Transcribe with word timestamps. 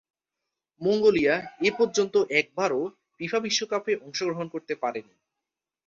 Mongolia 0.81 1.35
এপর্যন্ত 1.61 2.15
একবারও 2.39 2.81
FIFA 3.15 3.39
বিশ্বকাপে 3.39 3.93
অংশগ্রহণ 4.05 4.47
করতে 4.47 4.73
পারেনি। 4.75 5.13